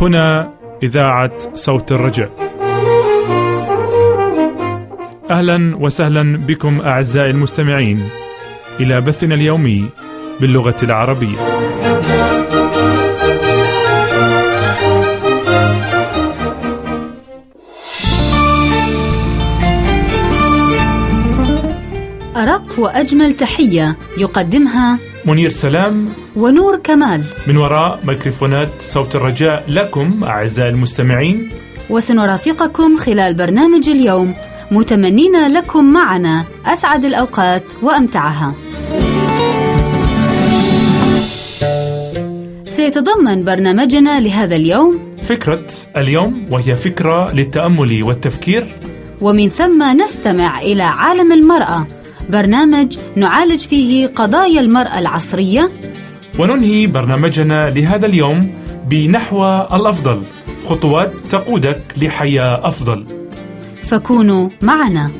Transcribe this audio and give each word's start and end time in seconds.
هنا 0.00 0.52
إذاعة 0.82 1.30
صوت 1.54 1.92
الرجاء. 1.92 2.30
أهلا 5.30 5.76
وسهلا 5.80 6.36
بكم 6.36 6.80
أعزائي 6.80 7.30
المستمعين 7.30 8.08
إلى 8.80 9.00
بثنا 9.00 9.34
اليومي 9.34 9.88
باللغة 10.40 10.76
العربية. 10.82 11.36
أرق 22.36 22.78
وأجمل 22.78 23.32
تحية 23.32 23.96
يقدمها 24.18 24.98
منير 25.26 25.50
سلام. 25.50 26.08
ونور 26.36 26.76
كمال. 26.84 27.22
من 27.46 27.56
وراء 27.56 28.00
ميكروفونات 28.06 28.68
صوت 28.80 29.16
الرجاء 29.16 29.64
لكم 29.68 30.24
أعزائي 30.24 30.70
المستمعين. 30.70 31.50
وسنرافقكم 31.90 32.96
خلال 32.96 33.34
برنامج 33.34 33.88
اليوم. 33.88 34.34
متمنين 34.70 35.52
لكم 35.52 35.84
معنا 35.92 36.44
أسعد 36.66 37.04
الأوقات 37.04 37.62
وأمتعها. 37.82 38.54
سيتضمن 42.66 43.44
برنامجنا 43.44 44.20
لهذا 44.20 44.56
اليوم 44.56 44.98
فكرة 45.22 45.66
اليوم 45.96 46.46
وهي 46.50 46.76
فكرة 46.76 47.32
للتأمل 47.32 48.02
والتفكير. 48.02 48.66
ومن 49.20 49.48
ثم 49.48 50.02
نستمع 50.02 50.60
إلى 50.60 50.82
عالم 50.82 51.32
المرأة. 51.32 51.86
برنامج 52.30 52.98
نعالج 53.16 53.60
فيه 53.60 54.06
قضايا 54.06 54.60
المرأة 54.60 54.98
العصرية. 54.98 55.70
وننهي 56.38 56.86
برنامجنا 56.86 57.70
لهذا 57.70 58.06
اليوم 58.06 58.50
بنحو 58.88 59.46
الأفضل. 59.46 60.22
خطوات 60.66 61.12
تقودك 61.30 61.82
لحياة 61.96 62.68
أفضل. 62.68 63.04
فكونوا 63.82 64.48
معنا. 64.62 65.10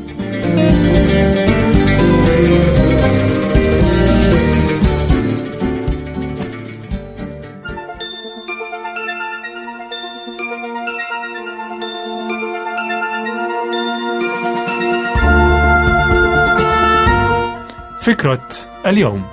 فكرة 18.04 18.48
اليوم. 18.86 19.24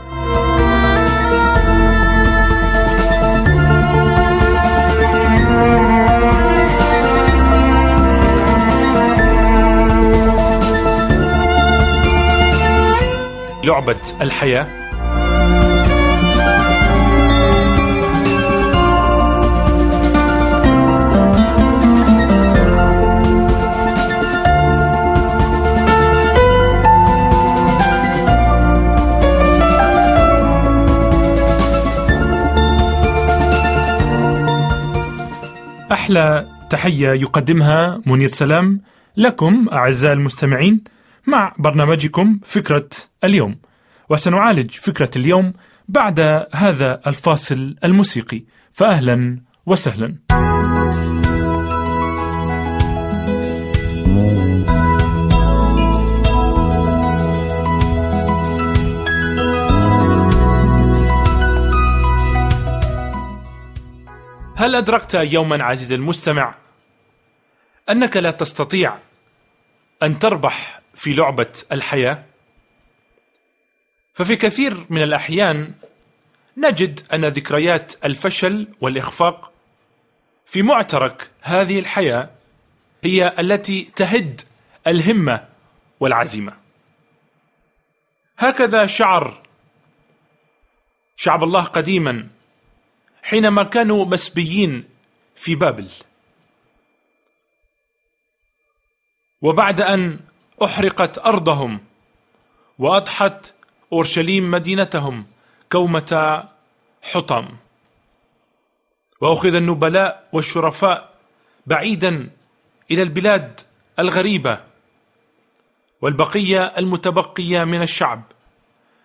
لعبة 13.65 13.95
الحياة 14.21 14.80
أحلى 36.11 36.47
تحية 36.69 37.09
يقدمها 37.09 38.01
منير 38.05 38.29
سلام 38.29 38.81
لكم 39.17 39.67
أعزائي 39.71 40.13
المستمعين 40.13 40.83
مع 41.27 41.55
برنامجكم 41.59 42.39
فكرة 42.43 42.89
اليوم. 43.23 43.55
وسنعالج 44.09 44.71
فكرة 44.71 45.09
اليوم 45.15 45.53
بعد 45.87 46.19
هذا 46.53 47.01
الفاصل 47.07 47.75
الموسيقي. 47.83 48.43
فأهلا 48.71 49.41
وسهلا. 49.65 50.15
هل 64.61 64.75
أدركت 64.75 65.13
يوما 65.13 65.63
عزيزي 65.63 65.95
المستمع 65.95 66.55
أنك 67.89 68.17
لا 68.17 68.31
تستطيع 68.31 68.97
أن 70.03 70.19
تربح 70.19 70.81
في 70.95 71.13
لعبة 71.13 71.53
الحياة؟ 71.71 72.25
ففي 74.13 74.35
كثير 74.35 74.85
من 74.89 75.01
الأحيان 75.01 75.73
نجد 76.57 76.99
أن 77.13 77.25
ذكريات 77.25 77.93
الفشل 78.05 78.67
والإخفاق 78.81 79.51
في 80.45 80.61
معترك 80.61 81.29
هذه 81.41 81.79
الحياة 81.79 82.29
هي 83.03 83.35
التي 83.39 83.91
تهد 83.95 84.41
الهمة 84.87 85.47
والعزيمة 85.99 86.53
هكذا 88.37 88.85
شعر 88.85 89.41
شعب 91.15 91.43
الله 91.43 91.63
قديما 91.63 92.27
حينما 93.23 93.63
كانوا 93.63 94.05
مسبيين 94.05 94.83
في 95.35 95.55
بابل. 95.55 95.89
وبعد 99.41 99.81
أن 99.81 100.19
أحرقت 100.63 101.17
أرضهم 101.17 101.79
وأضحت 102.79 103.53
أورشليم 103.93 104.51
مدينتهم 104.51 105.25
كومة 105.71 106.43
حطم 107.01 107.47
وأخذ 109.21 109.55
النبلاء 109.55 110.29
والشرفاء 110.33 111.15
بعيدا 111.67 112.29
إلى 112.91 113.01
البلاد 113.01 113.61
الغريبة 113.99 114.63
والبقية 116.01 116.65
المتبقية 116.65 117.63
من 117.63 117.81
الشعب. 117.81 118.23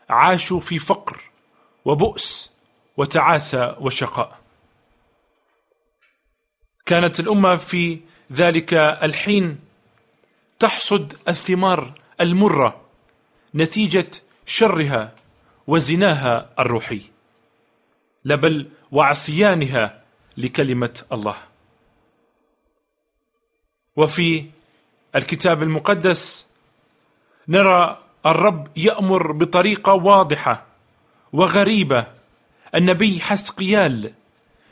عاشوا 0.09 0.61
في 0.61 0.79
فقر 0.79 1.21
وبؤس 1.85 2.46
وتعاسى 2.97 3.77
وشقاء. 3.81 4.39
كانت 6.87 7.21
الأمة 7.21 7.57
في 7.57 8.01
ذلك 8.33 8.75
الحين 8.75 9.59
تحصد 10.59 11.15
الثمار 11.29 11.95
المرة 12.21 12.81
نتيجة 13.55 14.11
شرها 14.47 15.13
وزناها 15.67 16.51
الروحي 16.59 17.01
لا 18.25 18.35
بل 18.35 18.71
وعصيانها 18.93 20.03
لكلمة 20.37 21.03
الله. 21.13 21.37
وفي 23.97 24.45
الكتاب 25.15 25.63
المقدس 25.63 26.47
نرى 27.49 28.03
الرب 28.27 28.69
يأمر 28.77 29.33
بطريقة 29.33 29.93
واضحة 29.93 30.67
وغريبة 31.33 32.16
النبي 32.75 33.21
حسقيال 33.21 34.13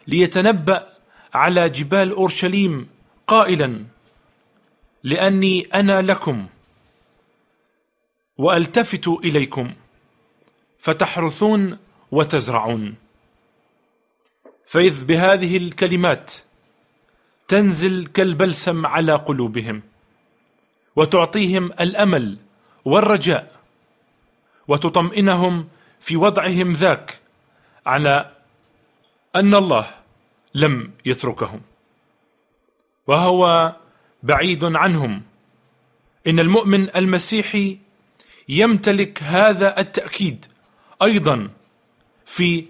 ليتنبأ 0.07 0.89
على 1.35 1.69
جبال 1.69 2.11
أورشليم 2.11 2.89
قائلا 3.27 3.85
لأني 5.03 5.69
أنا 5.75 6.03
لكم 6.03 6.47
وألتفت 8.39 9.09
إليكم 9.09 9.75
فتحرثون 10.79 11.79
وتزرعون. 12.11 12.95
فإذ 14.67 15.05
بهذه 15.05 15.57
الكلمات 15.57 16.33
تنزل 17.49 18.07
كالبلسم 18.07 18.87
على 18.87 19.15
قلوبهم 19.15 19.83
وتعطيهم 20.97 21.73
الأمل 21.73 22.39
والرجاء 22.85 23.53
وتطمئنهم 24.69 25.69
في 26.01 26.17
وضعهم 26.17 26.73
ذاك 26.73 27.21
على 27.87 28.31
أن 29.37 29.55
الله 29.55 29.87
لم 30.55 30.91
يتركهم. 31.05 31.61
وهو 33.07 33.73
بعيد 34.23 34.65
عنهم. 34.65 35.23
إن 36.27 36.41
المؤمن 36.41 36.97
المسيحي 36.97 37.79
يمتلك 38.49 39.23
هذا 39.23 39.81
التأكيد 39.81 40.47
أيضا 41.03 41.51
في 42.27 42.65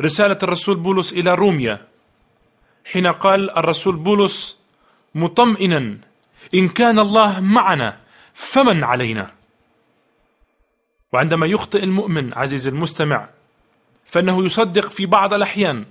رسالة 0.00 0.38
الرسول 0.42 0.76
بولس 0.76 1.12
إلى 1.12 1.34
روميا 1.34 1.86
حين 2.92 3.06
قال 3.06 3.50
الرسول 3.50 3.96
بولس 3.96 4.58
مطمئنا 5.14 5.98
إن 6.54 6.68
كان 6.68 6.98
الله 6.98 7.40
معنا 7.40 8.00
فمن 8.34 8.84
علينا. 8.84 9.34
وعندما 11.12 11.46
يخطئ 11.46 11.84
المؤمن 11.84 12.34
عزيزي 12.34 12.70
المستمع 12.70 13.28
فإنه 14.08 14.44
يصدق 14.44 14.90
في 14.90 15.06
بعض 15.06 15.34
الأحيان. 15.34 15.84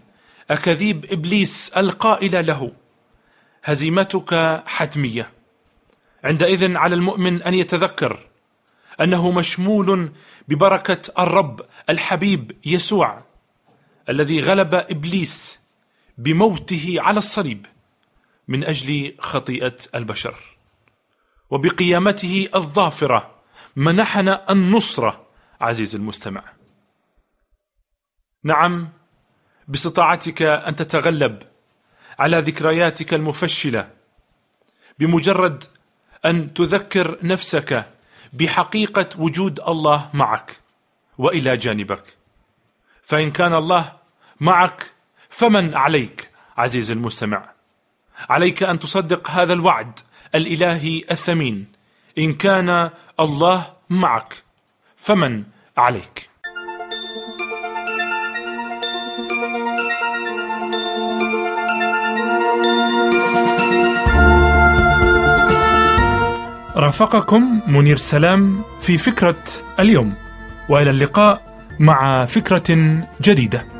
أكاذيب 0.52 1.06
إبليس 1.12 1.70
القائله 1.78 2.42
له 2.42 2.72
هزيمتك 3.64 4.64
حتمية. 4.66 5.32
عندئذ 6.24 6.76
على 6.76 6.96
المؤمن 6.96 7.42
أن 7.42 7.54
يتذكر 7.54 8.28
أنه 9.02 9.32
مشمول 9.32 10.12
ببركة 10.48 11.02
الرب 11.20 11.62
الحبيب 11.90 12.52
يسوع 12.66 13.24
الذي 14.10 14.42
غلب 14.42 14.76
إبليس 14.76 15.60
بموته 16.18 16.96
على 17.00 17.18
الصليب 17.18 17.66
من 18.48 18.64
أجل 18.64 19.16
خطيئة 19.20 19.78
البشر. 19.96 20.36
وبقيامته 21.50 22.50
الظافرة 22.56 23.36
منحنا 23.76 24.52
النصره 24.52 25.28
عزيز 25.62 25.96
المستمع. 25.96 26.57
نعم 28.48 28.90
باستطاعتك 29.68 30.42
أن 30.42 30.76
تتغلب 30.76 31.44
على 32.20 32.40
ذكرياتك 32.40 33.14
المفشلة 33.14 33.90
بمجرد 35.00 35.64
أن 36.26 36.54
تذكر 36.54 37.18
نفسك 37.24 37.86
بحقيقة 38.34 39.10
وجود 39.18 39.60
الله 39.60 40.10
معك 40.14 40.60
وإلى 41.18 41.58
جانبك. 41.58 42.04
فإن 43.04 43.32
كان 43.32 43.54
الله 43.54 43.94
معك 44.40 44.92
فمن 45.30 45.76
عليك 45.76 46.30
عزيزي 46.58 46.94
المستمع؟ 46.94 47.50
عليك 48.30 48.64
أن 48.64 48.80
تصدق 48.80 49.30
هذا 49.30 49.54
الوعد 49.54 50.00
الإلهي 50.36 51.04
الثمين. 51.12 51.68
إن 52.18 52.34
كان 52.34 52.90
الله 53.20 53.74
معك 53.90 54.44
فمن 54.98 55.44
عليك؟ 55.78 56.30
رافقكم 66.78 67.60
منير 67.68 67.98
سلام 67.98 68.62
في 68.80 68.98
فكرة 68.98 69.44
اليوم 69.80 70.14
وإلى 70.70 70.90
اللقاء 70.90 71.42
مع 71.80 72.26
فكرة 72.26 73.00
جديدة. 73.22 73.77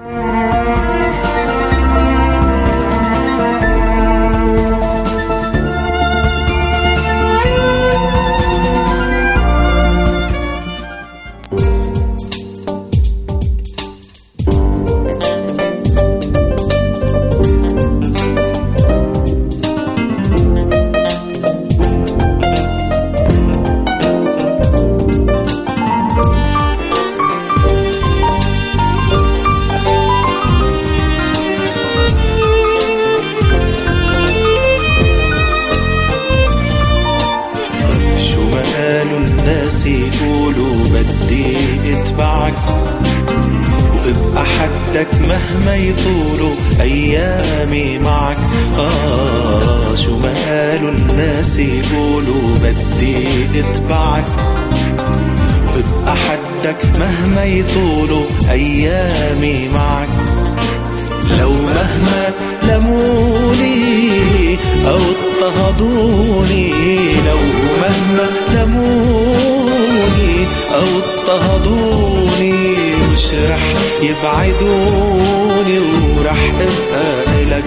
يبعدوني 74.46 75.80
ورح 76.18 76.52
أبقى 76.54 77.24
إلك 77.42 77.66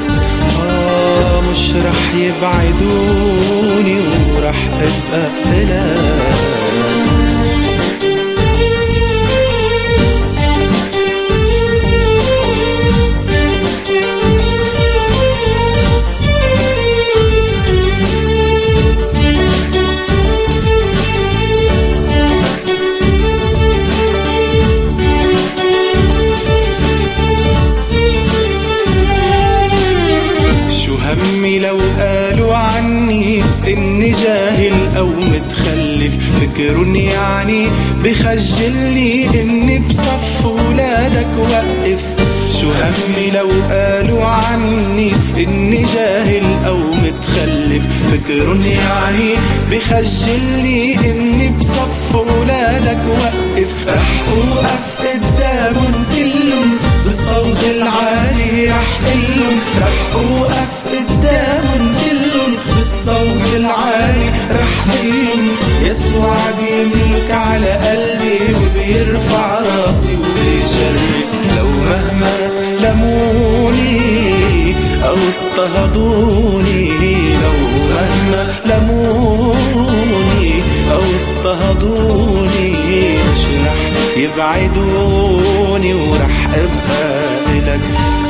آه 0.71 1.41
مش 1.41 1.73
رح 1.75 2.15
يبعدوني 2.15 3.99
ورح 4.37 4.57
أبقى 4.75 5.27
إلك 5.51 6.90
فكرون 36.55 36.97
يعني 36.97 37.69
بخجلني 38.05 39.43
إني 39.43 39.79
بصف 39.79 40.47
ولادك 40.47 41.27
وقف 41.39 42.15
شو 42.61 42.67
همي 42.67 43.31
لو 43.31 43.49
قالوا 43.71 44.25
عني 44.25 45.13
إني 45.37 45.85
جاهل 45.95 46.45
أو 46.67 46.79
متخلف؟ 46.79 47.87
فكرون 48.11 48.67
يعني 48.67 49.35
بخجلني 49.71 50.95
إني 51.11 51.49
بصف 51.49 52.15
ولادك 52.15 52.99
وقف 53.09 53.89
رح 53.89 54.25
أوقف 54.33 54.97
قدامهم 54.99 56.05
كلهم 56.15 56.73
بالصوت 57.05 57.65
العالي 57.65 58.69
رح 58.69 58.99
قلهم. 59.07 59.59
رح 59.81 60.15
أوقف 60.15 60.71
قدامهم 60.91 61.70
يسوع 65.91 66.37
بيملك 66.59 67.31
على 67.31 67.71
قلبي 67.73 68.55
وبيرفع 68.55 69.59
راسي 69.61 70.17
وبيشرف 70.17 71.31
لو 71.59 71.67
مهما 71.69 72.37
لموني 72.81 74.75
أو 75.05 75.15
اضطهدوني 75.57 76.89
لو 77.43 77.53
مهما 77.95 78.43
لموني 78.67 80.53
أو 80.93 81.01
اضطهدوني 81.21 82.75
مش 83.19 83.45
رح 83.67 83.81
يبعدوني 84.17 85.95
ورح 85.95 86.49
أبقى 86.55 87.29
إلك. 87.53 87.81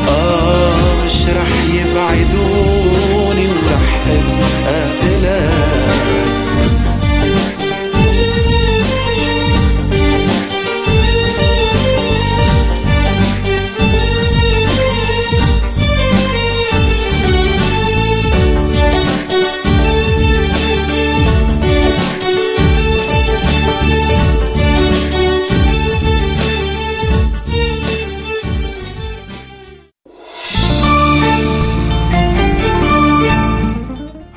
آه 0.08 1.04
مش 1.06 1.22
رح 1.26 1.52
يبعدوني 1.74 3.46
ورح 3.48 4.00
أبقى 4.06 4.84
إلك. 5.02 6.49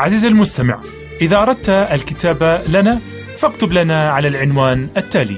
عزيزي 0.04 0.28
المستمع 0.28 0.82
إذا 1.22 1.38
أردت 1.38 1.70
الكتابة 1.70 2.64
لنا 2.64 3.00
فاكتب 3.38 3.74
لنا 3.74 4.10
على 4.10 4.28
العنوان 4.28 4.90
التالي 4.98 5.38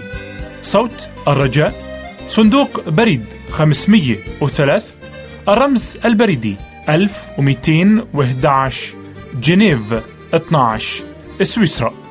صوت 0.64 1.10
الرجاء 1.28 1.74
صندوق 2.28 2.90
بريد 2.90 3.26
503 3.52 4.84
الرمز 5.48 5.98
البريدي 6.06 6.56
1211 6.90 8.96
جنيف 9.40 9.94
12 10.34 11.04
سويسرا. 11.42 12.05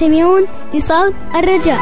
تستمعون 0.00 0.46
لصوت 0.74 1.14
الرجاء. 1.34 1.78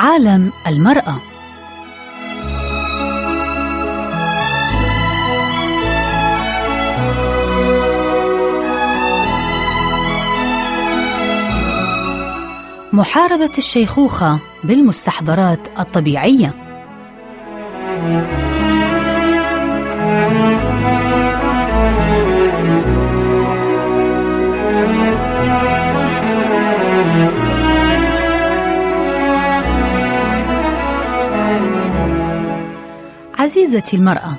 عالم 0.00 0.52
المرأة. 0.66 1.31
محاربة 12.92 13.50
الشيخوخة 13.58 14.38
بالمستحضرات 14.64 15.60
الطبيعية. 15.78 16.54
عزيزتي 33.38 33.96
المرأة 33.96 34.34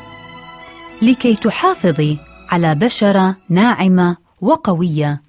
لكي 1.01 1.35
تحافظي 1.35 2.17
على 2.49 2.75
بشرة 2.75 3.35
ناعمة 3.49 4.17
وقوية 4.41 5.21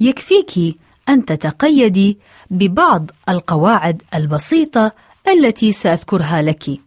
يكفيك 0.00 0.76
أن 1.08 1.24
تتقيدي 1.24 2.18
ببعض 2.50 3.10
القواعد 3.28 4.02
البسيطة 4.14 4.92
التي 5.28 5.72
سأذكرها 5.72 6.42
لك. 6.42 6.80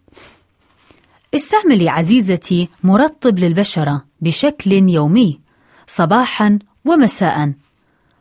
استعملي 1.36 1.90
عزيزتي 1.90 2.70
مرطب 2.84 3.40
للبشرة 3.40 4.06
بشكل 4.22 4.72
يومي 4.74 5.40
صباحا 5.88 6.60
ومساء، 6.86 7.54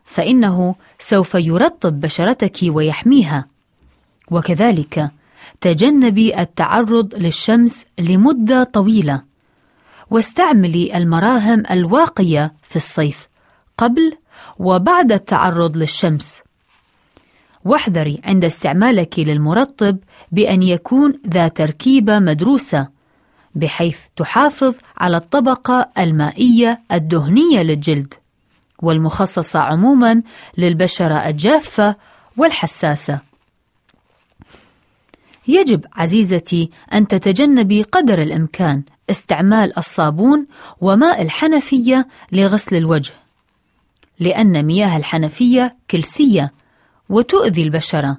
فإنه 0.05 0.75
سوف 0.99 1.35
يرطب 1.35 1.99
بشرتك 1.99 2.57
ويحميها. 2.63 3.45
وكذلك 4.31 5.11
تجنبي 5.61 6.39
التعرض 6.39 7.15
للشمس 7.15 7.85
لمدة 7.99 8.63
طويلة، 8.63 9.21
واستعملي 10.09 10.97
المراهم 10.97 11.63
الواقية 11.71 12.53
في 12.63 12.75
الصيف 12.75 13.27
قبل 13.77 14.17
وبعد 14.59 15.11
التعرض 15.11 15.77
للشمس. 15.77 16.41
واحذري 17.65 18.19
عند 18.23 18.45
استعمالك 18.45 19.19
للمرطب 19.19 19.97
بأن 20.31 20.63
يكون 20.63 21.13
ذا 21.27 21.47
تركيبة 21.47 22.19
مدروسة 22.19 22.87
بحيث 23.55 23.97
تحافظ 24.15 24.75
على 24.97 25.17
الطبقة 25.17 25.89
المائية 25.97 26.81
الدهنية 26.91 27.61
للجلد 27.61 28.13
والمخصصة 28.81 29.59
عموما 29.59 30.21
للبشرة 30.57 31.29
الجافة 31.29 31.95
والحساسة. 32.37 33.19
يجب 35.47 35.85
عزيزتي 35.93 36.71
أن 36.93 37.07
تتجنبي 37.07 37.83
قدر 37.83 38.21
الإمكان 38.21 38.83
استعمال 39.09 39.77
الصابون 39.77 40.47
وماء 40.81 41.21
الحنفية 41.21 42.07
لغسل 42.31 42.75
الوجه. 42.75 43.13
لأن 44.19 44.65
مياه 44.65 44.97
الحنفية 44.97 45.77
كلسية 45.91 46.53
وتؤذي 47.09 47.63
البشرة. 47.63 48.17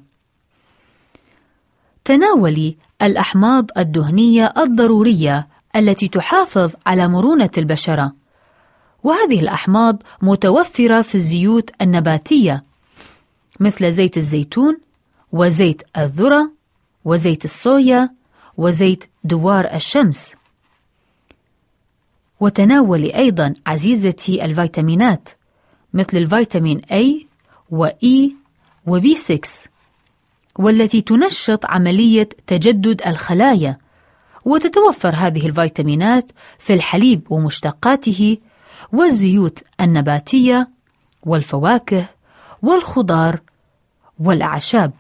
تناولي 2.04 2.76
الأحماض 3.02 3.70
الدهنية 3.78 4.54
الضرورية 4.58 5.48
التي 5.76 6.08
تحافظ 6.08 6.72
على 6.86 7.08
مرونة 7.08 7.50
البشرة، 7.58 8.12
وهذه 9.04 9.40
الأحماض 9.40 10.02
متوفرة 10.22 11.02
في 11.02 11.14
الزيوت 11.14 11.70
النباتية 11.82 12.64
مثل 13.60 13.92
زيت 13.92 14.16
الزيتون 14.16 14.78
وزيت 15.32 15.82
الذرة 15.98 16.52
وزيت 17.04 17.44
الصويا 17.44 18.10
وزيت 18.56 19.04
دوار 19.24 19.74
الشمس. 19.74 20.34
وتناولي 22.40 23.16
أيضا 23.16 23.54
عزيزتي 23.66 24.44
الفيتامينات 24.44 25.28
مثل 25.95 26.16
الفيتامين 26.16 26.80
A 26.80 27.25
و 27.71 27.88
E 27.88 28.30
و 28.87 29.00
B6 29.00 29.68
والتي 30.59 31.00
تنشط 31.00 31.66
عملية 31.66 32.28
تجدد 32.47 33.02
الخلايا 33.07 33.78
وتتوفر 34.45 35.14
هذه 35.14 35.47
الفيتامينات 35.47 36.30
في 36.59 36.75
الحليب 36.75 37.33
ومشتقاته 37.33 38.38
والزيوت 38.92 39.59
النباتية 39.80 40.68
والفواكه 41.23 42.04
والخضار 42.62 43.40
والأعشاب. 44.18 44.92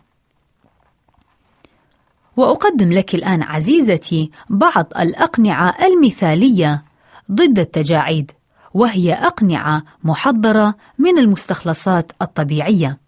وأقدم 2.36 2.92
لك 2.92 3.14
الآن 3.14 3.42
عزيزتي 3.42 4.30
بعض 4.50 4.86
الأقنعة 4.98 5.74
المثالية 5.86 6.84
ضد 7.32 7.58
التجاعيد. 7.58 8.32
وهي 8.74 9.14
أقنعة 9.14 9.82
محضرة 10.04 10.74
من 10.98 11.18
المستخلصات 11.18 12.12
الطبيعية. 12.22 12.98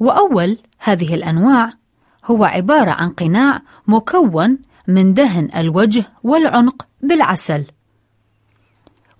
وأول 0.00 0.58
هذه 0.78 1.14
الأنواع 1.14 1.72
هو 2.24 2.44
عبارة 2.44 2.90
عن 2.90 3.10
قناع 3.10 3.62
مكون 3.86 4.58
من 4.88 5.14
دهن 5.14 5.48
الوجه 5.56 6.04
والعنق 6.22 6.86
بالعسل. 7.02 7.64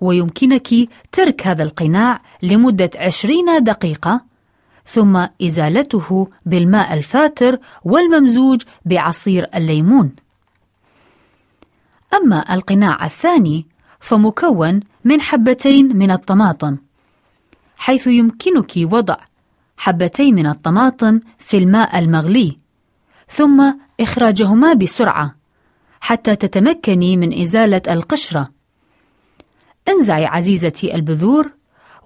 ويمكنك 0.01 0.69
ترك 1.13 1.47
هذا 1.47 1.63
القناع 1.63 2.21
لمدة 2.43 2.91
عشرين 2.97 3.65
دقيقة 3.65 4.21
ثم 4.87 5.27
إزالته 5.43 6.29
بالماء 6.47 6.95
الفاتر 6.95 7.59
والممزوج 7.85 8.63
بعصير 8.85 9.51
الليمون. 9.55 10.13
أما 12.15 12.55
القناع 12.55 13.05
الثاني 13.05 13.67
فمكون 14.01 14.81
من 15.05 15.21
حبتين 15.21 15.97
من 15.97 16.11
الطماطم 16.11 16.77
حيث 17.77 18.07
يمكنك 18.07 18.73
وضع 18.77 19.17
حبتين 19.77 20.35
من 20.35 20.47
الطماطم 20.47 21.21
في 21.39 21.59
الماء 21.59 21.99
المغلي 21.99 22.57
ثم 23.29 23.75
إخراجهما 24.01 24.73
بسرعة 24.73 25.35
حتى 26.01 26.37
تتمكني 26.37 27.17
من 27.17 27.41
إزالة 27.43 27.83
القشرة. 27.89 28.51
انزعي 29.89 30.27
عزيزتي 30.27 30.95
البذور 30.95 31.53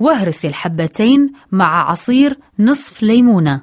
واهرسي 0.00 0.48
الحبتين 0.48 1.32
مع 1.52 1.90
عصير 1.90 2.38
نصف 2.58 3.02
ليمونة. 3.02 3.62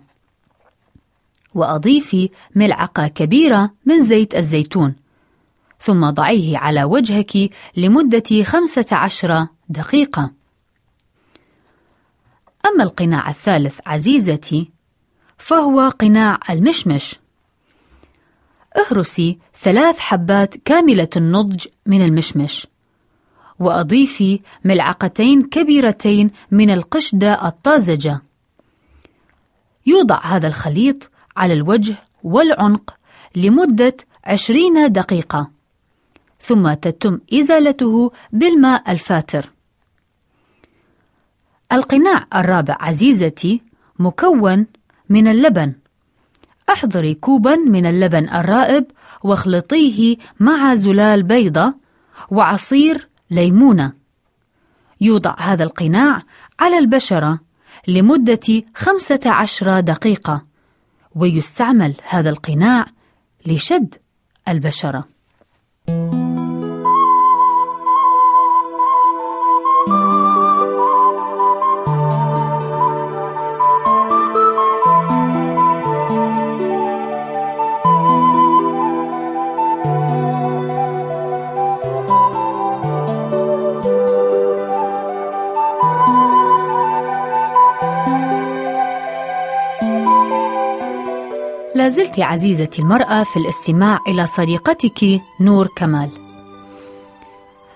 وأضيفي 1.54 2.30
ملعقة 2.56 3.08
كبيرة 3.08 3.72
من 3.86 4.06
زيت 4.06 4.36
الزيتون. 4.36 4.96
ثم 5.82 6.10
ضعيه 6.10 6.58
على 6.58 6.84
وجهك 6.84 7.50
لمدة 7.78 8.44
خمسة 8.44 8.86
عشر 8.92 9.48
دقيقة. 9.70 10.32
أما 12.66 12.84
القناع 12.84 13.30
الثالث 13.30 13.80
عزيزتي 13.86 14.72
فهو 15.38 15.90
قناع 15.90 16.40
المشمش. 16.50 17.16
اهرسي 18.78 19.38
ثلاث 19.62 20.00
حبات 20.00 20.58
كاملة 20.58 21.10
النضج 21.16 21.68
من 21.86 22.06
المشمش، 22.06 22.68
وأضيفي 23.60 24.40
ملعقتين 24.66 25.42
كبيرتين 25.42 26.32
من 26.52 26.70
القشدة 26.70 27.48
الطازجة. 27.48 28.22
يوضع 29.86 30.20
هذا 30.26 30.48
الخليط 30.48 31.12
على 31.38 31.54
الوجه 31.54 31.96
والعنق 32.24 32.96
لمدة 33.36 33.98
عشرين 34.24 34.92
دقيقة 34.92 35.61
ثم 36.42 36.74
تتم 36.74 37.20
إزالته 37.34 38.12
بالماء 38.32 38.92
الفاتر. 38.92 39.50
القناع 41.72 42.28
الرابع 42.36 42.78
عزيزتي 42.80 43.62
مكون 44.00 44.66
من 45.10 45.28
اللبن. 45.28 45.74
أحضري 46.70 47.14
كوبا 47.14 47.56
من 47.56 47.86
اللبن 47.86 48.30
الرائب 48.30 48.86
واخلطيه 49.24 50.18
مع 50.40 50.76
زلال 50.76 51.24
بيضة 51.24 51.74
وعصير 52.32 53.08
ليمونة. 53.32 53.94
يوضع 55.02 55.36
هذا 55.40 55.64
القناع 55.64 56.22
على 56.60 56.78
البشرة 56.78 57.40
لمدة 57.88 58.64
خمسة 58.76 59.20
عشر 59.26 59.80
دقيقة 59.80 60.46
ويستعمل 61.16 61.96
هذا 62.10 62.30
القناع 62.30 62.86
لشد 63.46 63.96
البشرة 64.48 65.08
لا 65.88 66.21
زلت 91.92 92.20
عزيزتي 92.20 92.82
المرأة 92.82 93.24
في 93.24 93.38
الاستماع 93.38 94.00
إلى 94.08 94.26
صديقتك 94.26 95.22
نور 95.42 95.68
كمال. 95.76 96.10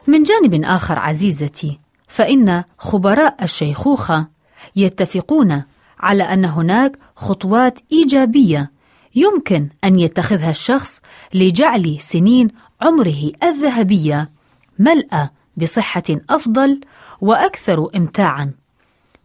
من 0.07 0.23
جانب 0.23 0.63
آخر 0.63 0.99
عزيزتي، 0.99 1.79
فإن 2.07 2.63
خبراء 2.77 3.43
الشيخوخة 3.43 4.27
يتفقون 4.75 5.63
على 5.99 6.23
أن 6.23 6.45
هناك 6.45 6.97
خطوات 7.15 7.79
إيجابية 7.91 8.71
يمكن 9.15 9.69
أن 9.83 9.99
يتخذها 9.99 10.49
الشخص 10.49 10.99
لجعل 11.33 11.97
سنين 11.99 12.47
عمره 12.81 13.31
الذهبية 13.43 14.31
ملأى 14.79 15.29
بصحة 15.57 16.03
أفضل 16.29 16.81
وأكثر 17.21 17.89
إمتاعًا، 17.95 18.51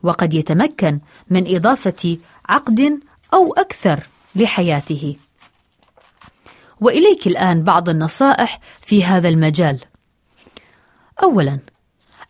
وقد 0.03 0.35
يتمكن 0.35 1.01
من 1.31 1.57
إضافة 1.57 2.19
عقد 2.49 3.01
أو 3.35 3.53
أكثر 3.53 4.07
لحياته. 4.35 5.17
وإليك 6.81 7.27
الآن 7.27 7.63
بعض 7.63 7.89
النصائح 7.89 8.61
في 8.81 9.05
هذا 9.05 9.29
المجال. 9.29 9.81
اولا 11.23 11.59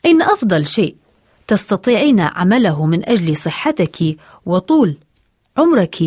إن 0.06 0.22
أفضل 0.22 0.66
شيء 0.66 0.96
تستطيعين 1.46 2.20
عمله 2.20 2.86
من 2.86 3.08
أجل 3.08 3.36
صحتك 3.36 4.16
وطول 4.46 4.98
عمرك 5.56 6.02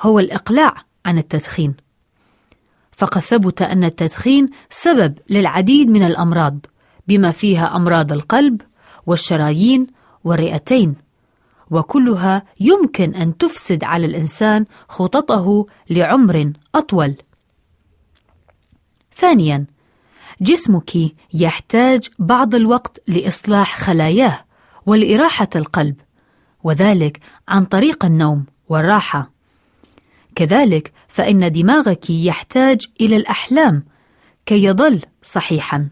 هو 0.00 0.18
الإقلاع 0.18 0.74
عن 1.06 1.18
التدخين. 1.18 1.74
فقد 2.92 3.20
ثبت 3.20 3.62
أن 3.62 3.84
التدخين 3.84 4.50
سبب 4.70 5.18
للعديد 5.30 5.90
من 5.90 6.02
الأمراض 6.02 6.66
بما 7.08 7.30
فيها 7.30 7.76
أمراض 7.76 8.12
القلب 8.12 8.60
والشرايين 9.06 9.86
والرئتين 10.24 10.94
وكلها 11.70 12.42
يمكن 12.60 13.14
أن 13.14 13.36
تفسد 13.36 13.84
على 13.84 14.06
الإنسان 14.06 14.64
خططه 14.88 15.66
لعمر 15.90 16.52
أطول. 16.74 17.14
ثانيا 19.16 19.66
جسمك 20.40 20.92
يحتاج 21.34 22.08
بعض 22.18 22.54
الوقت 22.54 23.02
لإصلاح 23.06 23.76
خلاياه 23.76 24.38
ولإراحة 24.86 25.48
القلب 25.56 25.96
وذلك 26.64 27.20
عن 27.48 27.64
طريق 27.64 28.04
النوم 28.04 28.46
والراحة. 28.68 29.30
كذلك 30.34 30.92
فإن 31.08 31.52
دماغك 31.52 32.10
يحتاج 32.10 32.86
إلى 33.00 33.16
الأحلام 33.16 33.84
كي 34.46 34.64
يظل 34.64 35.00
صحيحا. 35.22 35.88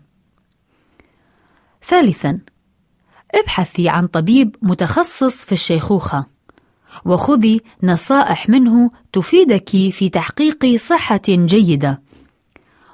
ثالثا 1.82 2.40
ابحثي 3.34 3.88
عن 3.88 4.06
طبيب 4.06 4.56
متخصص 4.62 5.44
في 5.44 5.52
الشيخوخة 5.52 6.26
وخذي 7.04 7.60
نصائح 7.82 8.48
منه 8.48 8.90
تفيدك 9.12 9.68
في 9.68 10.08
تحقيق 10.08 10.76
صحة 10.76 11.20
جيدة. 11.28 12.02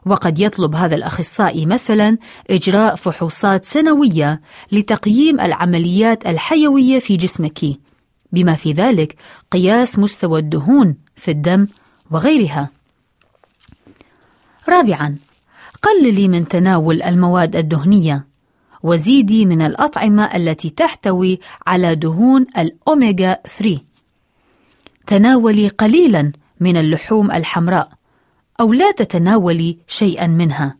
وقد 0.06 0.38
يطلب 0.38 0.74
هذا 0.74 0.94
الأخصائي 0.94 1.66
مثلا 1.66 2.18
إجراء 2.50 2.94
فحوصات 2.94 3.64
سنوية 3.64 4.40
لتقييم 4.72 5.40
العمليات 5.40 6.26
الحيوية 6.26 6.98
في 6.98 7.16
جسمك 7.16 7.60
بما 8.32 8.54
في 8.54 8.72
ذلك 8.72 9.16
قياس 9.50 9.98
مستوى 9.98 10.40
الدهون 10.40 10.94
في 11.16 11.30
الدم 11.30 11.66
وغيرها. 12.10 12.70
رابعا 14.68 15.16
قللي 15.82 16.28
من 16.28 16.48
تناول 16.48 17.02
المواد 17.02 17.56
الدهنية. 17.56 18.33
وزيدي 18.84 19.46
من 19.46 19.62
الأطعمة 19.62 20.24
التي 20.36 20.70
تحتوي 20.70 21.40
على 21.66 21.94
دهون 21.94 22.46
الأوميغا 22.58 23.38
3 23.58 23.80
تناولي 25.06 25.68
قليلا 25.68 26.32
من 26.60 26.76
اللحوم 26.76 27.30
الحمراء 27.30 27.88
أو 28.60 28.72
لا 28.72 28.90
تتناولي 28.90 29.78
شيئا 29.86 30.26
منها. 30.26 30.76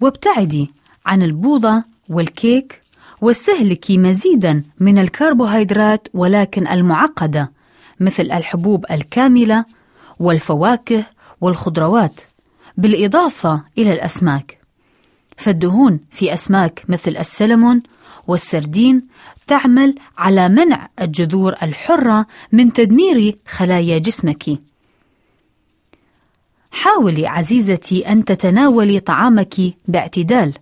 وابتعدي 0.00 0.72
عن 1.06 1.22
البوضة 1.22 1.84
والكيك 2.08 2.82
واستهلكي 3.20 3.98
مزيدا 3.98 4.62
من 4.80 4.98
الكربوهيدرات 4.98 6.08
ولكن 6.14 6.66
المعقدة 6.68 7.52
مثل 8.00 8.22
الحبوب 8.22 8.86
الكاملة 8.90 9.64
والفواكه 10.18 11.04
والخضروات 11.40 12.20
بالإضافة 12.76 13.64
إلى 13.78 13.92
الأسماك. 13.92 14.61
فالدهون 15.42 16.00
في 16.10 16.34
أسماك 16.34 16.84
مثل 16.88 17.16
السلمون 17.16 17.82
والسردين 18.26 19.06
تعمل 19.46 19.94
على 20.18 20.48
منع 20.48 20.88
الجذور 21.00 21.54
الحرة 21.62 22.26
من 22.52 22.72
تدمير 22.72 23.38
خلايا 23.46 23.98
جسمك. 23.98 24.44
حاولي 26.70 27.26
عزيزتي 27.26 28.08
أن 28.08 28.24
تتناولي 28.24 29.00
طعامك 29.00 29.54
باعتدال، 29.88 30.52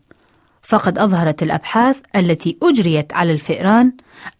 فقد 0.62 0.98
أظهرت 0.98 1.42
الأبحاث 1.42 2.00
التي 2.16 2.58
أجريت 2.62 3.12
على 3.12 3.32
الفئران 3.32 3.92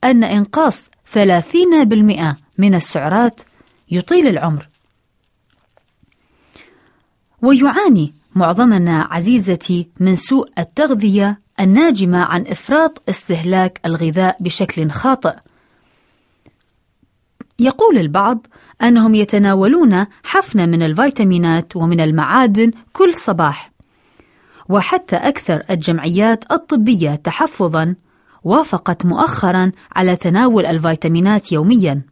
أن 0.05 0.25
إنقاص 0.25 0.91
30% 1.05 2.37
من 2.59 2.75
السعرات 2.75 3.41
يطيل 3.91 4.27
العمر. 4.27 4.69
ويعاني 7.43 8.20
معظمنا 8.35 9.09
عزيزتي 9.11 9.89
من 10.01 10.15
سوء 10.15 10.49
التغذية 10.59 11.41
الناجمة 11.61 12.19
عن 12.19 12.47
إفراط 12.47 13.03
استهلاك 13.09 13.81
الغذاء 13.87 14.37
بشكل 14.41 14.91
خاطئ. 14.91 15.35
يقول 17.59 17.99
البعض 17.99 18.47
أنهم 18.83 19.15
يتناولون 19.15 20.07
حفنة 20.25 20.67
من 20.67 20.83
الفيتامينات 20.83 21.77
ومن 21.77 22.01
المعادن 22.01 22.71
كل 22.93 23.15
صباح. 23.15 23.73
وحتى 24.69 25.17
أكثر 25.17 25.63
الجمعيات 25.71 26.53
الطبية 26.53 27.15
تحفظًا 27.15 27.95
وافقت 28.45 29.07
مؤخرًا 29.07 29.73
على 29.93 30.17
تناول 30.17 30.67
الفيتامينات 30.67 31.53
يوميًا. 31.53 32.03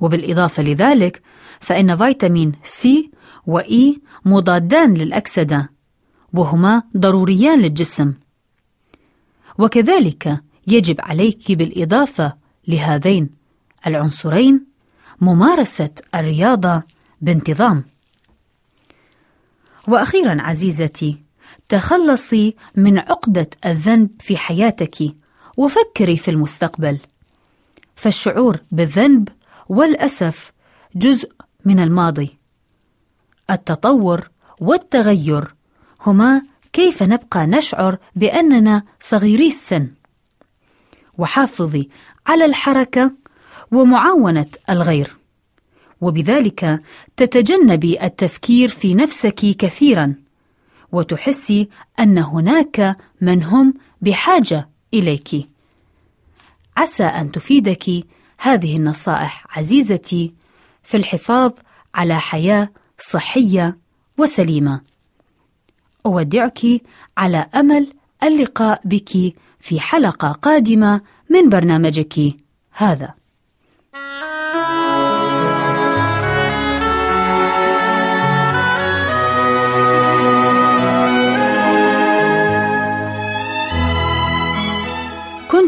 وبالإضافة 0.00 0.62
لذلك 0.62 1.22
فإن 1.60 1.96
فيتامين 1.96 2.52
سي 2.62 3.10
وإي 3.46 4.00
مضادان 4.24 4.94
للأكسدة 4.94 5.70
وهما 6.32 6.82
ضروريان 6.96 7.58
للجسم. 7.60 8.14
وكذلك 9.58 10.40
يجب 10.66 11.00
عليك 11.00 11.52
بالإضافة 11.52 12.36
لهذين 12.68 13.30
العنصرين 13.86 14.66
ممارسة 15.20 15.90
الرياضة 16.14 16.82
بانتظام. 17.20 17.84
وأخيرا 19.88 20.42
عزيزتي 20.42 21.22
تخلصي 21.68 22.54
من 22.76 22.98
عقدة 22.98 23.50
الذنب 23.66 24.10
في 24.20 24.36
حياتك 24.36 24.96
وفكري 25.56 26.16
في 26.16 26.30
المستقبل. 26.30 26.98
فالشعور 27.96 28.60
بالذنب 28.72 29.28
والأسف 29.68 30.52
جزء 30.96 31.32
من 31.64 31.80
الماضي. 31.80 32.38
التطور 33.50 34.30
والتغير 34.60 35.54
هما 36.06 36.42
كيف 36.72 37.02
نبقى 37.02 37.46
نشعر 37.46 37.98
بأننا 38.16 38.82
صغيري 39.00 39.46
السن. 39.46 39.88
وحافظي 41.18 41.88
على 42.26 42.44
الحركة 42.44 43.12
ومعاونة 43.72 44.46
الغير. 44.70 45.16
وبذلك 46.00 46.82
تتجنبي 47.16 48.02
التفكير 48.02 48.68
في 48.68 48.94
نفسك 48.94 49.34
كثيرا 49.34 50.14
وتحسي 50.92 51.68
أن 52.00 52.18
هناك 52.18 52.96
من 53.20 53.42
هم 53.42 53.74
بحاجة 54.00 54.68
إليك. 54.94 55.48
عسى 56.76 57.04
أن 57.04 57.32
تفيدك 57.32 58.04
هذه 58.38 58.76
النصائح 58.76 59.58
عزيزتي 59.58 60.34
في 60.82 60.96
الحفاظ 60.96 61.52
على 61.94 62.20
حياة 62.20 62.70
صحية 63.00 63.78
وسليمة. 64.18 64.80
أودعك 66.06 66.60
على 67.16 67.46
أمل 67.54 67.92
اللقاء 68.22 68.80
بك 68.84 69.34
في 69.60 69.80
حلقة 69.80 70.32
قادمة 70.32 71.00
من 71.30 71.48
برنامجك 71.48 72.36
هذا. 72.72 73.17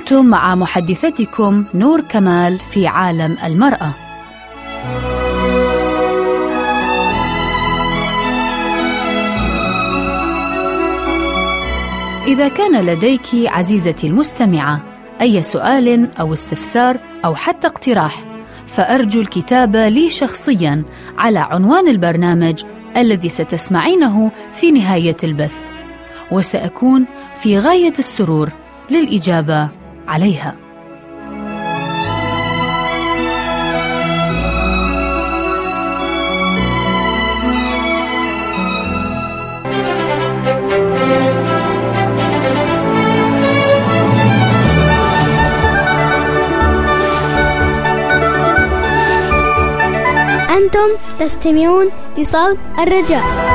كنتم 0.01 0.27
مع 0.27 0.55
محدثتكم 0.55 1.65
نور 1.75 2.01
كمال 2.01 2.59
في 2.59 2.87
عالم 2.87 3.37
المرأة. 3.45 3.93
إذا 12.27 12.49
كان 12.49 12.87
لديك 12.87 13.21
عزيزتي 13.35 14.07
المستمعة 14.07 14.81
أي 15.21 15.43
سؤال 15.43 16.17
أو 16.21 16.33
استفسار 16.33 16.97
أو 17.25 17.35
حتى 17.35 17.67
اقتراح 17.67 18.25
فأرجو 18.67 19.21
الكتابة 19.21 19.89
لي 19.89 20.11
شخصيا 20.11 20.83
على 21.19 21.39
عنوان 21.39 21.89
البرنامج 21.89 22.65
الذي 22.97 23.29
ستسمعينه 23.29 24.31
في 24.53 24.71
نهاية 24.71 25.17
البث 25.25 25.57
وسأكون 26.33 27.07
في 27.41 27.59
غاية 27.59 27.95
السرور 27.99 28.51
للإجابة 28.91 29.80
عليها. 30.11 30.57
أنتم 50.57 50.91
تستمعون 51.21 51.89
لصوت 52.19 52.59
الرجاء. 52.79 53.50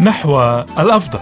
نحو 0.00 0.40
الأفضل. 0.78 1.20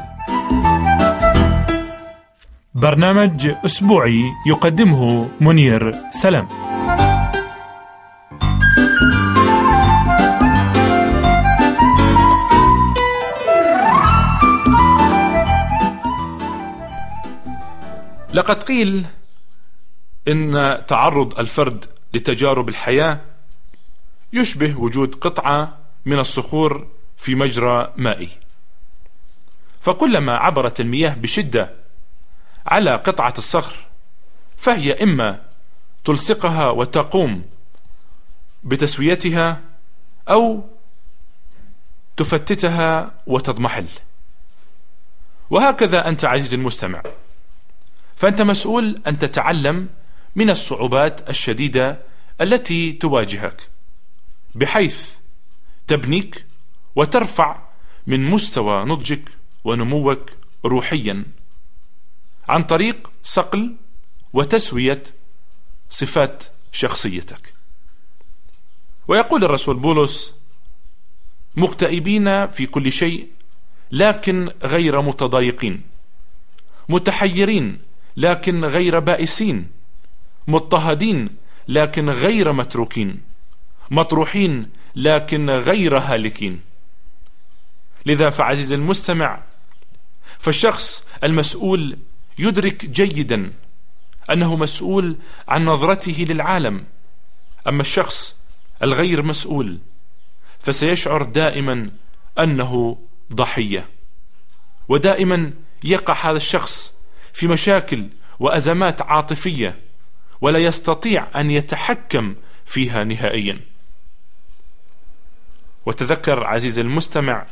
برنامج 2.74 3.50
أسبوعي 3.64 4.24
يقدمه 4.46 5.28
منير 5.40 5.94
سلام. 6.10 6.48
لقد 18.32 18.62
قيل 18.62 19.06
إن 20.28 20.78
تعرض 20.88 21.38
الفرد 21.38 21.84
لتجارب 22.14 22.68
الحياة 22.68 23.20
يشبه 24.32 24.78
وجود 24.78 25.14
قطعة 25.14 25.78
من 26.06 26.18
الصخور 26.18 26.86
في 27.16 27.34
مجرى 27.34 27.92
مائي. 27.96 28.28
فكلما 29.88 30.36
عبرت 30.36 30.80
المياه 30.80 31.14
بشدة 31.14 31.74
على 32.66 32.96
قطعة 32.96 33.34
الصخر 33.38 33.86
فهي 34.56 34.92
إما 34.92 35.40
تلصقها 36.04 36.70
وتقوم 36.70 37.44
بتسويتها 38.64 39.60
أو 40.28 40.64
تفتتها 42.16 43.14
وتضمحل. 43.26 43.86
وهكذا 45.50 46.08
أنت 46.08 46.24
عزيزي 46.24 46.56
المستمع 46.56 47.02
فأنت 48.16 48.42
مسؤول 48.42 49.02
أن 49.06 49.18
تتعلم 49.18 49.88
من 50.36 50.50
الصعوبات 50.50 51.30
الشديدة 51.30 51.98
التي 52.40 52.92
تواجهك 52.92 53.68
بحيث 54.54 55.14
تبنيك 55.86 56.46
وترفع 56.96 57.58
من 58.06 58.30
مستوى 58.30 58.84
نضجك 58.84 59.37
ونموك 59.64 60.30
روحيا 60.64 61.24
عن 62.48 62.62
طريق 62.62 63.10
صقل 63.22 63.74
وتسوية 64.32 65.02
صفات 65.90 66.44
شخصيتك. 66.72 67.54
ويقول 69.08 69.44
الرسول 69.44 69.76
بولس 69.76 70.34
مكتئبين 71.56 72.46
في 72.46 72.66
كل 72.66 72.92
شيء 72.92 73.28
لكن 73.90 74.50
غير 74.62 75.02
متضايقين. 75.02 75.82
متحيرين 76.88 77.78
لكن 78.16 78.64
غير 78.64 78.98
بائسين. 78.98 79.70
مضطهدين 80.48 81.28
لكن 81.68 82.10
غير 82.10 82.52
متروكين. 82.52 83.22
مطروحين 83.90 84.70
لكن 84.96 85.50
غير 85.50 85.98
هالكين. 85.98 86.60
لذا 88.08 88.30
فعزيز 88.30 88.72
المستمع 88.72 89.42
فالشخص 90.38 91.06
المسؤول 91.24 91.98
يدرك 92.38 92.86
جيدا 92.86 93.52
أنه 94.30 94.56
مسؤول 94.56 95.16
عن 95.48 95.64
نظرته 95.64 96.26
للعالم. 96.28 96.84
أما 97.66 97.80
الشخص 97.80 98.40
الغير 98.82 99.22
مسؤول 99.22 99.78
فسيشعر 100.60 101.22
دائما 101.22 101.90
أنه 102.38 102.98
ضحية 103.32 103.88
ودائما 104.88 105.52
يقع 105.84 106.30
هذا 106.30 106.36
الشخص 106.36 106.94
في 107.32 107.46
مشاكل 107.46 108.08
وأزمات 108.40 109.02
عاطفية 109.02 109.80
ولا 110.40 110.58
يستطيع 110.58 111.40
أن 111.40 111.50
يتحكم 111.50 112.34
فيها 112.64 113.04
نهائيا. 113.04 113.60
وتذكر 115.86 116.46
عزيزي 116.46 116.82
المستمع 116.82 117.46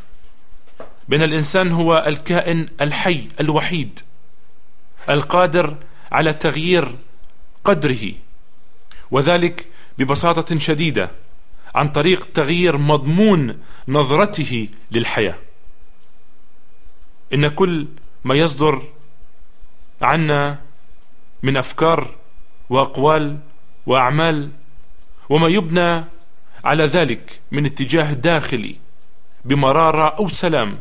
بان 1.08 1.22
الإنسان 1.22 1.72
هو 1.72 2.04
الكائن 2.06 2.66
الحي 2.80 3.28
الوحيد 3.40 4.00
القادر 5.10 5.76
على 6.12 6.32
تغيير 6.32 6.96
قدره 7.64 8.12
وذلك 9.10 9.66
ببساطة 9.98 10.58
شديدة 10.58 11.10
عن 11.74 11.88
طريق 11.88 12.28
تغيير 12.34 12.78
مضمون 12.78 13.60
نظرته 13.88 14.68
للحياة. 14.90 15.34
إن 17.34 17.48
كل 17.48 17.86
ما 18.24 18.34
يصدر 18.34 18.82
عنا 20.02 20.58
من 21.42 21.56
أفكار 21.56 22.14
وأقوال 22.70 23.38
وأعمال 23.86 24.50
وما 25.28 25.48
يبنى 25.48 26.04
على 26.64 26.84
ذلك 26.84 27.40
من 27.50 27.66
اتجاه 27.66 28.12
داخلي 28.12 28.76
بمرارة 29.44 30.08
أو 30.08 30.28
سلام 30.28 30.78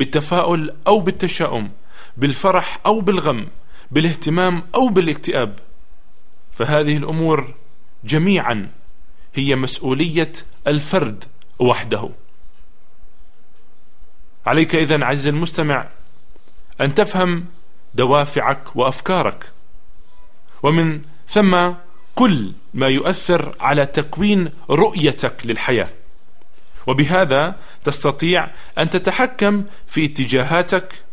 بالتفاؤل 0.00 0.76
أو 0.86 1.00
بالتشاؤم 1.00 1.70
بالفرح 2.16 2.80
أو 2.86 3.00
بالغم 3.00 3.48
بالاهتمام 3.90 4.62
أو 4.74 4.88
بالاكتئاب. 4.88 5.58
فهذه 6.52 6.96
الأمور 6.96 7.54
جميعا 8.04 8.70
هي 9.34 9.56
مسؤولية 9.56 10.32
الفرد 10.66 11.24
وحده. 11.58 12.08
عليك 14.46 14.74
اذا 14.74 15.04
عزيزي 15.04 15.30
المستمع 15.30 15.88
أن 16.80 16.94
تفهم 16.94 17.46
دوافعك 17.94 18.76
وأفكارك. 18.76 19.52
ومن 20.62 21.02
ثم 21.28 21.72
كل 22.14 22.52
ما 22.74 22.88
يؤثر 22.88 23.56
على 23.60 23.86
تكوين 23.86 24.50
رؤيتك 24.70 25.46
للحياة. 25.46 25.88
وبهذا 26.86 27.56
تستطيع 27.84 28.50
أن 28.78 28.90
تتحكم 28.90 29.64
في 29.86 30.04
اتجاهاتك 30.04 31.04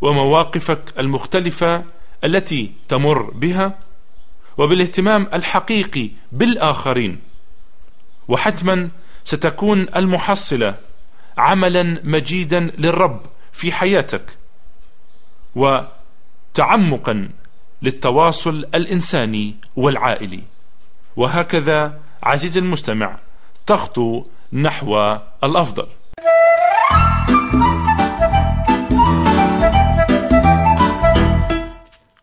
ومواقفك 0.00 0.82
المختلفة 0.98 1.84
التي 2.24 2.72
تمر 2.88 3.30
بها 3.30 3.78
وبالاهتمام 4.58 5.28
الحقيقي 5.34 6.10
بالآخرين. 6.32 7.20
وحتما 8.28 8.88
ستكون 9.24 9.86
المحصلة 9.96 10.74
عملا 11.38 12.00
مجيدا 12.04 12.60
للرب 12.60 13.26
في 13.52 13.72
حياتك 13.72 14.38
و 15.56 15.80
تعمقا 16.54 17.28
للتواصل 17.82 18.66
الإنساني 18.74 19.56
والعائلي. 19.76 20.42
وهكذا 21.16 22.00
عزيزي 22.22 22.60
المستمع 22.60 23.18
تخطو 23.66 24.24
نحو 24.52 25.16
الأفضل. 25.44 25.86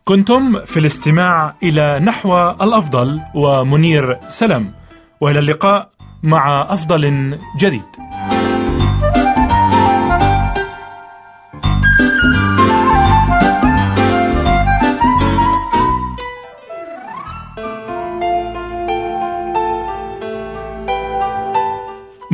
كنتم 0.04 0.64
في 0.64 0.76
الاستماع 0.80 1.54
إلى 1.62 1.98
نحو 1.98 2.50
الأفضل 2.50 3.20
ومنير 3.34 4.18
سلام 4.28 4.72
وإلى 5.20 5.38
اللقاء 5.38 5.88
مع 6.22 6.66
أفضل 6.70 7.38
جديد. 7.58 7.82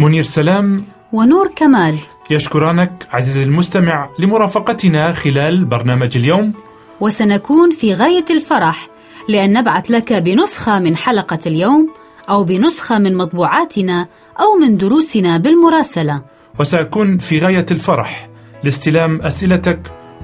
منير 0.00 0.24
سلام 0.24 0.84
ونور 1.12 1.52
كمال. 1.56 1.98
يشكرانك 2.30 2.92
عزيزي 3.10 3.42
المستمع 3.42 4.08
لمرافقتنا 4.18 5.12
خلال 5.12 5.64
برنامج 5.64 6.16
اليوم. 6.16 6.52
وسنكون 7.00 7.70
في 7.70 7.94
غاية 7.94 8.24
الفرح 8.30 8.88
لأن 9.28 9.52
نبعث 9.52 9.90
لك 9.90 10.12
بنسخة 10.12 10.78
من 10.78 10.96
حلقة 10.96 11.38
اليوم 11.46 11.90
أو 12.28 12.44
بنسخة 12.44 12.98
من 12.98 13.16
مطبوعاتنا 13.16 14.08
أو 14.40 14.58
من 14.60 14.76
دروسنا 14.76 15.38
بالمراسلة. 15.38 16.22
وسأكون 16.60 17.18
في 17.18 17.38
غاية 17.38 17.66
الفرح 17.70 18.28
لاستلام 18.64 19.22
أسئلتك 19.22 19.80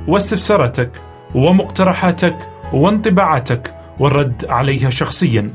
واستفساراتك 0.08 0.90
ومقترحاتك 1.34 2.38
وانطباعاتك 2.72 3.74
والرد 3.98 4.44
عليها 4.48 4.90
شخصيا. 4.90 5.50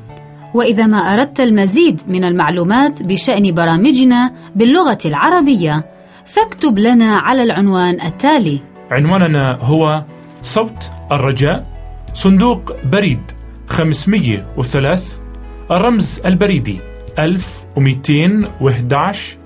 وإذا 0.54 0.86
ما 0.86 0.98
أردت 0.98 1.40
المزيد 1.40 2.02
من 2.08 2.24
المعلومات 2.24 3.04
بشأن 3.04 3.54
برامجنا 3.54 4.34
باللغة 4.56 4.98
العربية 5.06 5.86
فاكتب 6.26 6.80
لنا 6.80 7.18
على 7.18 7.44
العنوان 7.44 8.02
التالي. 8.02 8.60
عنواننا 8.92 9.58
هو 9.62 10.04
صوت 10.42 10.92
الرجاء 11.12 11.66
صندوق 12.14 12.76
بريد 12.86 13.20
503 13.68 15.02
الرمز 15.72 16.22
البريدي 16.26 16.80
1211 17.20 19.38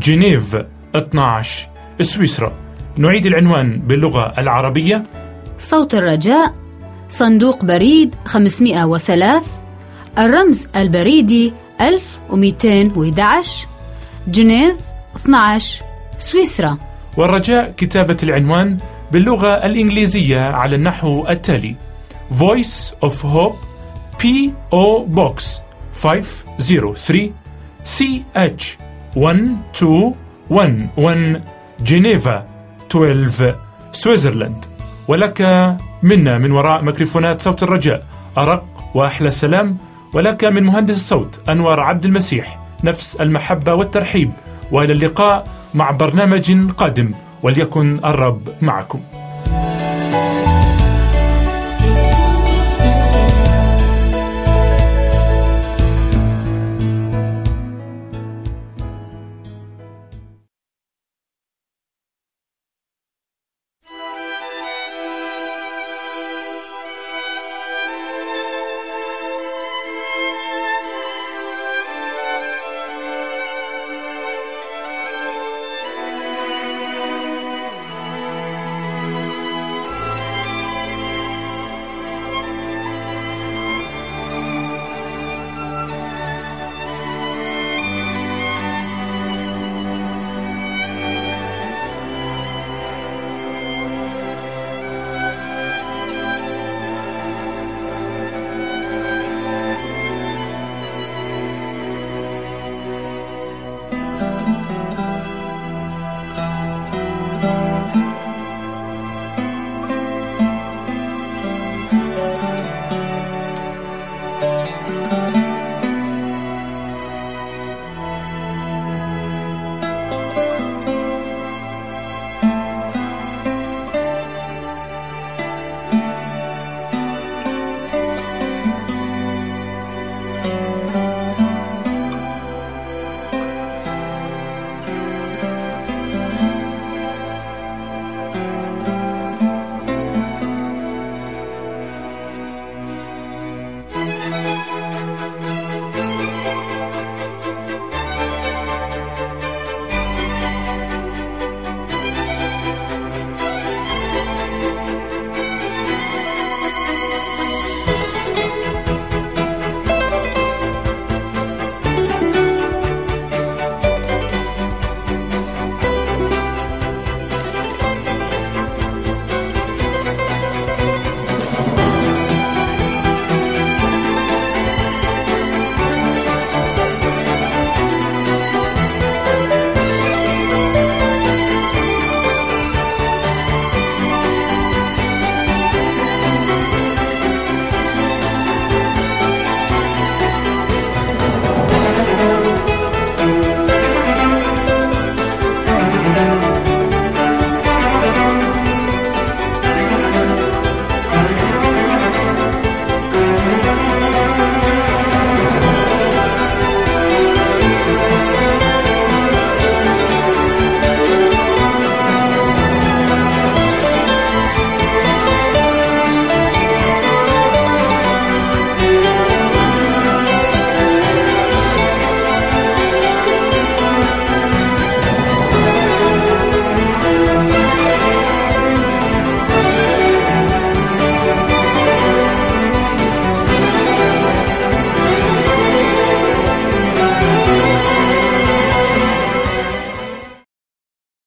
جنيف 0.00 0.56
12 0.94 1.68
سويسرا. 2.00 2.52
نعيد 2.98 3.26
العنوان 3.26 3.78
باللغة 3.78 4.34
العربية. 4.38 5.02
صوت 5.58 5.94
الرجاء 5.94 6.54
صندوق 7.08 7.64
بريد 7.64 8.14
503 8.24 9.42
الرمز 10.18 10.68
البريدي 10.76 11.52
1211 11.80 13.66
جنيف 14.28 14.76
12 15.16 15.84
سويسرا. 16.18 16.78
والرجاء 17.16 17.74
كتابة 17.76 18.16
العنوان 18.22 18.78
باللغة 19.12 19.48
الإنجليزية 19.48 20.40
على 20.40 20.76
النحو 20.76 21.26
التالي. 21.28 21.74
Voice 22.38 22.92
of 23.08 23.12
Hope 23.22 23.56
P.O. 24.22 25.06
Box 25.16 25.44
503 25.94 27.30
CH 27.84 28.64
1211 29.16 31.40
جنيفا 31.80 32.46
12 32.90 33.56
سويسرلاند 33.92 34.64
ولك 35.08 35.40
منا 36.02 36.38
من 36.38 36.52
وراء 36.52 36.82
ميكروفونات 36.82 37.40
صوت 37.40 37.62
الرجاء 37.62 38.06
أرق 38.38 38.64
وأحلى 38.94 39.30
سلام. 39.30 39.76
ولك 40.16 40.44
من 40.44 40.62
مهندس 40.62 40.94
الصوت 40.94 41.40
أنور 41.48 41.80
عبد 41.80 42.04
المسيح 42.04 42.58
نفس 42.84 43.16
المحبة 43.16 43.74
والترحيب 43.74 44.30
وإلى 44.72 44.92
اللقاء 44.92 45.48
مع 45.74 45.90
برنامج 45.90 46.70
قادم 46.70 47.10
وليكن 47.42 47.98
الرب 48.04 48.48
معكم. 48.62 49.00